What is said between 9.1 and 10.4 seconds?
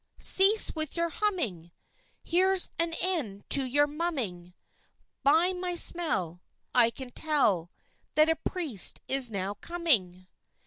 now coming!